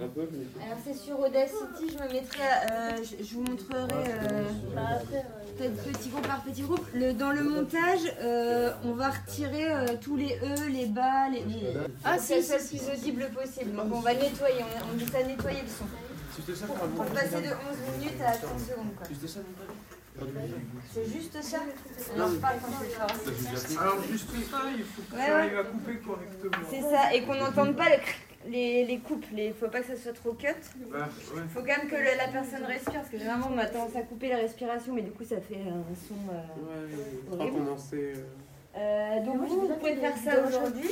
Un 0.00 0.08
peu, 0.08 0.26
mais... 0.32 0.64
Alors 0.64 0.78
c'est 0.84 0.94
sur 0.94 1.20
Audacity, 1.20 1.88
je 1.92 2.02
me 2.02 2.12
mettrai, 2.12 2.42
euh, 2.42 2.96
je, 3.02 3.24
je 3.24 3.34
vous 3.34 3.42
montrerai 3.42 3.86
euh, 3.92 4.44
peut-être 5.58 5.82
petit 5.82 6.08
groupe 6.08 6.26
par 6.26 6.42
petit 6.42 6.62
groupe. 6.62 6.84
Le, 6.94 7.12
dans 7.12 7.30
le 7.30 7.42
montage, 7.42 8.00
euh, 8.20 8.72
on 8.84 8.92
va 8.92 9.10
retirer 9.10 9.70
euh, 9.70 9.86
tous 10.00 10.16
les 10.16 10.38
E, 10.42 10.68
les 10.70 10.86
bas, 10.86 11.28
les... 11.30 11.44
Ah 12.04 12.16
ça 12.18 12.42
soit 12.42 12.56
le 12.58 12.68
plus 12.78 12.88
audible 12.90 13.30
possible. 13.34 13.72
Donc 13.76 13.92
on 13.92 14.00
va 14.00 14.14
nettoyer, 14.14 14.62
on, 14.62 14.92
on 14.94 14.96
dit 14.96 15.06
ça 15.06 15.22
nettoyer 15.22 15.60
le 15.62 15.68
son. 15.68 15.84
Ça, 16.54 16.66
Pour 16.66 17.04
passer 17.06 17.42
de 17.42 17.48
11 17.48 17.98
minutes 17.98 18.20
à 18.26 18.32
30 18.32 18.60
secondes 18.60 18.94
quoi. 18.96 19.06
Ça, 19.06 19.40
C'est 20.94 21.12
juste 21.12 21.42
ça 21.42 21.58
Alors 22.14 22.30
je 22.30 22.36
parle 22.36 22.56
quand 22.64 22.72
je 22.78 22.84
le 22.84 22.90
ferai. 22.90 23.78
Alors 23.78 24.02
juste 24.10 24.28
ça, 24.50 24.58
il 24.76 24.84
faut 24.84 25.02
que 25.10 25.16
ouais. 25.16 25.30
arrives 25.30 25.58
à 25.58 25.64
couper 25.64 25.96
correctement. 25.98 26.66
C'est 26.70 26.80
ça, 26.80 27.14
et 27.14 27.22
qu'on 27.24 27.34
n'entende 27.34 27.76
pas 27.76 27.90
le 27.90 27.96
cric, 27.96 28.31
les, 28.48 28.84
les 28.84 28.98
coupes. 28.98 29.24
Il 29.36 29.52
faut 29.54 29.68
pas 29.68 29.80
que 29.80 29.86
ça 29.86 29.96
soit 29.96 30.12
trop 30.12 30.32
cut. 30.32 30.46
Bah, 30.90 31.08
ouais. 31.34 31.42
faut 31.52 31.60
quand 31.60 31.66
même 31.78 31.88
que 31.88 31.96
le- 31.96 32.16
la 32.16 32.28
personne 32.28 32.64
respire, 32.64 32.94
parce 32.94 33.08
que 33.08 33.18
généralement 33.18 33.48
on 33.52 33.58
a 33.58 33.66
tendance 33.66 33.96
à 33.96 34.02
couper 34.02 34.28
la 34.28 34.36
respiration, 34.38 34.92
mais 34.94 35.02
du 35.02 35.10
coup 35.10 35.24
ça 35.24 35.40
fait 35.40 35.56
un 35.56 35.82
son... 36.08 36.14
euh, 36.32 37.36
Ouais, 37.36 37.50
commencer. 37.50 38.14
euh, 38.16 38.24
Euh, 38.76 39.24
donc 39.24 39.36
vous, 39.48 39.60
vous 39.68 39.74
pouvez 39.76 39.96
faire 39.96 40.16
ça 40.16 40.46
aujourd'hui. 40.46 40.90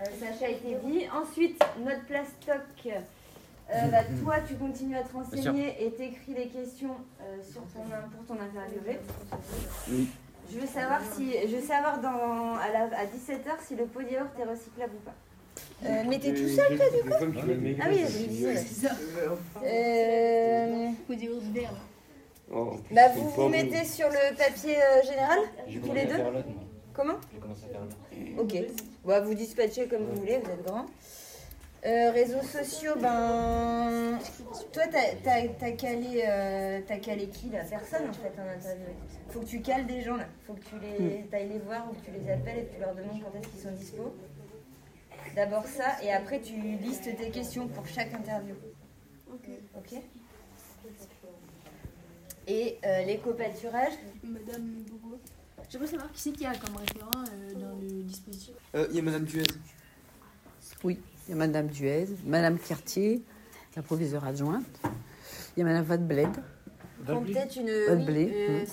Euh, 0.00 0.04
Sacha 0.20 0.46
a 0.46 0.48
été 0.50 0.76
dit. 0.84 1.06
Ensuite, 1.14 1.62
notre 1.84 2.04
plastoc. 2.04 2.60
Euh, 2.86 3.86
bah, 3.90 3.98
toi, 4.22 4.36
tu 4.46 4.54
continues 4.54 4.96
à 4.96 5.02
te 5.02 5.12
renseigner 5.12 5.74
et 5.84 5.90
t'écris 5.90 6.34
les 6.34 6.48
questions 6.48 6.94
euh, 7.20 7.36
sur 7.42 7.62
ton, 7.62 7.82
pour 8.14 8.24
ton 8.26 8.40
interviewé. 8.40 8.98
Oui. 9.90 10.08
Je 10.52 10.58
veux 10.60 10.66
savoir 10.66 11.00
si, 11.14 11.32
je 11.48 11.56
veux 11.56 11.62
savoir 11.66 11.98
dans, 12.00 12.54
à, 12.54 12.68
la- 12.72 12.96
à 12.96 13.04
17h 13.06 13.64
si 13.66 13.74
le 13.74 13.86
pot 13.86 14.00
est 14.02 14.44
recyclable 14.44 14.92
ou 14.94 15.04
pas. 15.04 15.14
Euh, 15.84 16.02
mais 16.08 16.18
t'es 16.18 16.32
tout 16.32 16.48
seul 16.48 16.76
toi, 16.76 16.86
du 16.90 17.02
coup 17.10 17.16
Ah 17.80 17.86
oui. 17.90 18.04
C'est 18.56 18.86
ça. 18.86 18.94
Euh. 19.62 20.88
Oh, 22.52 22.74
bah 22.92 23.08
vous 23.14 23.28
vous 23.28 23.48
mettez 23.48 23.84
sur 23.84 24.08
le 24.08 24.36
papier 24.36 24.76
euh, 24.76 25.02
général 25.02 25.38
tous 25.80 25.92
les 25.92 26.04
deux. 26.06 26.16
Comment. 26.94 27.14
Ok. 28.38 28.54
Bah, 29.04 29.20
vous 29.20 29.34
dispatchez 29.34 29.86
comme 29.86 30.04
vous 30.04 30.20
voulez, 30.20 30.38
vous 30.38 30.50
êtes 30.50 30.64
grand. 30.64 30.86
Euh, 31.84 32.10
réseaux 32.10 32.42
sociaux, 32.42 32.94
ben. 33.00 34.18
Toi, 34.72 34.82
t'as 34.90 35.14
t'as- 35.22 35.48
t'as 35.58 35.70
calé, 35.72 36.24
euh, 36.26 36.80
t'as 36.86 36.96
calé 36.98 37.26
qui 37.28 37.50
là? 37.50 37.60
Personne 37.68 38.08
en 38.08 38.12
fait 38.12 38.32
en 38.40 38.48
interview. 38.56 38.86
Faut 39.28 39.40
que 39.40 39.44
tu 39.44 39.60
cales 39.60 39.86
des 39.86 40.00
gens 40.02 40.16
là. 40.16 40.24
Faut 40.46 40.54
que 40.54 40.60
tu 40.60 40.74
les 40.80 41.24
ailles 41.36 41.48
les 41.48 41.58
voir 41.58 41.86
ou 41.90 41.94
que 41.94 42.04
tu 42.06 42.10
les 42.12 42.30
appelles 42.32 42.58
et 42.60 42.64
que 42.64 42.74
tu 42.74 42.80
leur 42.80 42.94
demandes 42.94 43.20
quand 43.22 43.38
est-ce 43.38 43.48
qu'ils 43.48 43.60
sont 43.60 43.72
dispo. 43.76 44.14
D'abord 45.34 45.66
ça, 45.66 46.02
et 46.02 46.12
après 46.12 46.40
tu 46.40 46.54
listes 46.82 47.14
tes 47.16 47.30
questions 47.30 47.68
pour 47.68 47.86
chaque 47.86 48.12
interview. 48.14 48.54
Ok 49.76 50.02
Et 52.46 52.78
euh, 52.84 53.02
les 53.04 53.18
copâturages, 53.18 53.92
Madame 54.22 54.62
Bourgo. 54.88 55.18
J'aimerais 55.68 55.88
savoir 55.88 56.12
qui 56.12 56.20
c'est 56.20 56.32
qui 56.32 56.46
a 56.46 56.54
comme 56.54 56.76
référent 56.76 57.10
euh, 57.14 57.54
dans 57.54 57.76
le 57.80 58.02
dispositif. 58.04 58.54
Euh, 58.74 58.86
Il 58.90 58.96
y 58.96 58.98
a 59.00 59.02
Madame 59.02 59.24
Duez. 59.24 59.42
Oui, 60.84 61.00
il 61.26 61.30
y 61.30 61.32
a 61.34 61.36
Madame 61.36 61.66
Duez, 61.66 62.06
Madame 62.24 62.58
Cartier, 62.58 63.22
la 63.74 63.82
proviseure 63.82 64.24
adjointe. 64.24 64.64
Il 65.56 65.60
y 65.60 65.62
a 65.62 65.64
Madame 65.64 65.84
Vadbled. 65.84 66.28
Peut-être 67.04 67.56
une. 67.56 67.66
Oui, 67.66 68.32
euh, 68.32 68.64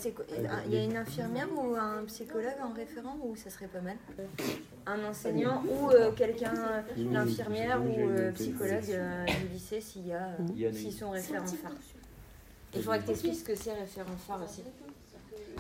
Il 0.68 0.74
y 0.74 0.78
a 0.78 0.84
une 0.84 0.98
infirmière 0.98 1.48
ou 1.56 1.76
un 1.76 2.04
psychologue 2.06 2.56
en 2.64 2.74
référent 2.74 3.18
ou 3.24 3.36
ça 3.36 3.50
serait 3.50 3.68
pas 3.68 3.82
mal? 3.82 3.98
Un 4.86 5.04
enseignant 5.06 5.64
ou 5.64 5.90
euh, 5.92 6.12
quelqu'un, 6.12 6.84
l'infirmière 6.98 7.82
ou 7.82 8.10
euh, 8.10 8.32
psychologue 8.34 8.84
euh, 8.90 9.26
du 9.26 9.54
lycée 9.54 9.80
s'il 9.80 10.08
y 10.08 10.14
a, 10.14 10.30
euh, 10.40 10.74
s'ils 10.74 10.92
sont 10.92 11.12
référents 11.12 11.46
phares. 11.46 11.72
Il 12.76 12.82
faudrait 12.82 13.00
que 13.00 13.06
tu 13.06 13.12
expliques 13.12 13.36
ce 13.36 13.44
que 13.44 13.56
c'est 13.56 13.74
référent 13.74 14.16
phare 14.28 14.44
aussi. 14.44 14.64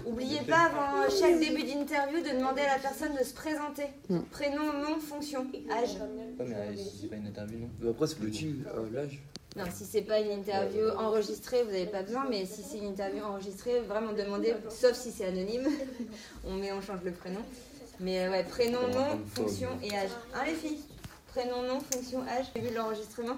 Oubliez 0.06 0.42
pas 0.42 0.66
avant 0.66 1.10
chaque 1.10 1.40
début 1.40 1.64
d'interview 1.64 2.20
de 2.20 2.38
demander 2.38 2.62
à 2.62 2.76
la 2.76 2.80
personne 2.82 3.16
de 3.16 3.24
se 3.24 3.34
présenter. 3.34 3.84
Hum. 4.10 4.24
Prénom, 4.26 4.74
nom, 4.74 5.00
fonction, 5.00 5.46
âge. 5.72 5.96
Ouais, 6.40 6.46
mais 6.46 6.56
euh, 6.56 6.76
si 6.76 6.98
c'est 7.02 7.08
pas 7.08 7.16
une 7.16 7.28
interview, 7.28 7.60
non. 7.60 7.92
Après, 7.92 8.08
c'est 8.08 8.20
le 8.20 8.32
team, 8.32 8.66
euh, 8.76 8.90
l'âge. 8.92 9.22
Non, 9.56 9.66
si 9.72 9.86
c'est 9.86 10.02
pas 10.02 10.20
une 10.20 10.32
interview 10.32 10.90
enregistrée, 10.98 11.62
vous 11.64 11.72
n'avez 11.72 11.86
pas 11.86 12.02
besoin, 12.02 12.26
mais 12.28 12.46
si 12.46 12.64
c'est 12.64 12.80
une 12.80 12.88
interview 12.88 13.24
enregistrée, 13.24 13.82
vraiment 13.82 14.12
demandez, 14.12 14.56
sauf 14.70 14.94
si 14.94 15.12
c'est 15.12 15.26
anonyme, 15.26 15.68
on 16.44 16.54
met, 16.56 16.72
on 16.72 16.82
change 16.82 17.04
le 17.06 17.12
prénom. 17.12 17.42
Mais 18.04 18.26
euh, 18.26 18.32
ouais, 18.32 18.44
prénom, 18.44 18.86
nom, 18.90 19.18
fonction 19.34 19.70
et 19.82 19.96
âge. 19.96 20.10
Hein 20.36 20.44
les 20.46 20.54
filles? 20.54 20.84
Prénom, 21.28 21.64
nom, 21.64 21.80
fonction, 21.80 22.22
âge. 22.28 22.48
J'ai 22.54 22.62
vu 22.62 22.76
l'enregistrement? 22.76 23.38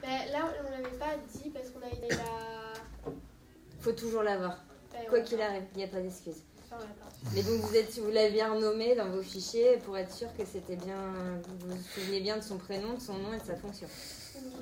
Ben, 0.00 0.32
là, 0.32 0.50
on 0.66 0.70
l'avait 0.70 0.96
pas 0.96 1.16
dit 1.34 1.50
parce 1.50 1.68
qu'on 1.68 1.80
avait 1.80 2.08
la. 2.08 3.10
Faut 3.80 3.92
toujours 3.92 4.22
l'avoir. 4.22 4.56
Ben, 4.90 5.02
Quoi 5.10 5.20
qu'il 5.20 5.40
arrive, 5.42 5.64
il 5.74 5.78
n'y 5.78 5.84
a 5.84 5.88
pas 5.88 6.00
d'excuse. 6.00 6.42
Enfin, 6.64 6.82
pas. 6.82 7.10
Mais 7.34 7.42
donc 7.42 7.60
vous 7.60 7.76
êtes, 7.76 7.98
vous 7.98 8.10
l'avez 8.10 8.30
bien 8.30 8.54
renommé 8.54 8.94
dans 8.94 9.10
vos 9.10 9.22
fichiers 9.22 9.76
pour 9.84 9.98
être 9.98 10.12
sûr 10.12 10.28
que 10.34 10.46
c'était 10.46 10.76
bien, 10.76 11.12
vous 11.60 11.68
vous 11.68 11.82
souvenez 11.94 12.20
bien 12.20 12.38
de 12.38 12.42
son 12.42 12.56
prénom, 12.56 12.94
de 12.94 13.00
son 13.00 13.18
nom 13.18 13.34
et 13.34 13.38
de 13.38 13.44
sa 13.44 13.56
fonction. 13.56 13.86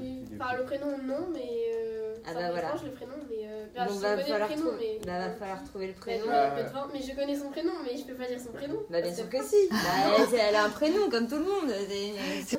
Oui. 0.00 0.25
Enfin, 0.34 0.56
le 0.56 0.65
prénom, 0.65 0.99
non, 0.99 1.28
mais. 1.32 1.71
Euh... 1.77 1.81
Ah 2.25 2.28
ça 2.28 2.34
bah 2.34 2.47
me 2.47 2.53
voilà. 2.53 2.69
dérange, 2.69 2.84
le 2.84 2.91
prénom, 2.93 3.12
mais. 3.28 3.37
Euh... 3.47 3.66
ben, 3.75 3.87
Donc 3.87 3.94
je 3.97 4.00
va 4.00 4.10
connais 4.16 4.38
le 4.38 4.44
prénom, 4.47 4.66
trouver, 4.69 4.99
mais. 5.00 5.06
bah, 5.06 5.19
va 5.28 5.31
falloir 5.34 5.65
trouver 5.65 5.87
le 5.88 5.93
Ben, 5.93 5.99
prénom. 6.00 6.25
Euh. 6.28 6.87
mais 6.93 7.03
je 7.03 7.15
connais 7.16 7.37
son 7.37 7.50
prénom, 7.50 7.72
mais 7.84 7.97
je 7.97 8.05
peux 8.05 8.15
pas 8.15 8.27
dire 8.28 8.38
son 8.41 8.53
prénom. 8.53 8.77
Bah 8.91 9.00
bien 9.00 9.15
sûr 9.15 9.28
que- 9.28 9.38
que 9.38 9.44
si. 9.44 9.56
Bah, 9.71 9.77
elle, 10.19 10.38
elle 10.49 10.55
a 10.56 10.65
un 10.65 10.71
prénom 10.71 11.11
comme 11.11 11.27
tout 11.28 11.37
le 11.37 11.44
monde. 11.44 11.71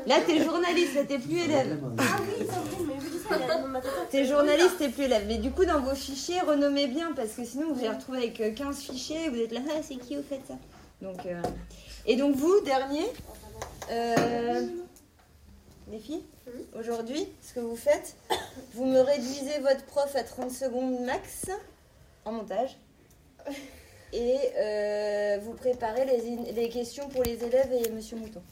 Là 0.05 0.15
t'es 0.25 0.43
journaliste, 0.43 0.95
là 0.95 1.03
t'es 1.05 1.19
plus 1.19 1.37
élève. 1.39 1.77
Ah 1.97 2.03
oui, 2.21 2.35
c'est 2.39 2.45
vrai, 2.45 2.61
mais 2.87 2.93
oui, 2.99 3.19
ça, 3.29 3.35
il 3.37 3.51
a 3.51 3.55
le 3.55 3.61
nom 3.61 3.67
de 3.67 3.71
ma 3.73 3.81
tata. 3.81 3.95
T'es 4.09 4.25
journaliste, 4.25 4.77
t'es 4.77 4.89
plus 4.89 5.03
élève. 5.05 5.23
Mais 5.27 5.37
du 5.37 5.51
coup 5.51 5.65
dans 5.65 5.79
vos 5.79 5.95
fichiers, 5.95 6.41
renommez 6.41 6.87
bien 6.87 7.13
parce 7.13 7.31
que 7.31 7.45
sinon 7.45 7.71
vous 7.73 7.79
allez 7.79 7.89
retrouver 7.95 8.17
avec 8.19 8.41
euh, 8.41 8.51
15 8.53 8.79
fichiers 8.79 9.25
et 9.25 9.29
vous 9.29 9.37
êtes 9.39 9.51
là, 9.51 9.61
ah 9.69 9.79
c'est 9.81 9.95
qui 9.95 10.15
vous 10.15 10.23
faites 10.23 10.45
ça? 10.47 10.55
Donc, 11.01 11.25
euh, 11.25 11.41
Et 12.05 12.15
donc 12.15 12.35
vous, 12.35 12.59
dernier, 12.61 13.05
euh, 13.91 14.61
les 15.91 15.99
filles, 15.99 16.23
aujourd'hui, 16.77 17.27
ce 17.41 17.53
que 17.53 17.59
vous 17.59 17.75
faites, 17.75 18.15
vous 18.73 18.85
me 18.85 18.99
réduisez 18.99 19.59
votre 19.59 19.85
prof 19.85 20.15
à 20.15 20.23
30 20.23 20.51
secondes 20.51 20.99
max 21.01 21.45
en 22.25 22.31
montage. 22.31 22.77
Et 24.13 24.37
euh, 24.57 25.39
vous 25.41 25.53
préparez 25.53 26.05
les, 26.05 26.51
les 26.51 26.69
questions 26.69 27.09
pour 27.09 27.23
les 27.23 27.43
élèves 27.43 27.73
et 27.73 27.89
Monsieur 27.89 28.15
Mouton. 28.15 28.43